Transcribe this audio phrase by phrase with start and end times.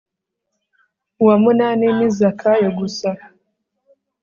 [1.21, 3.09] uwa munani ni zakayo gusa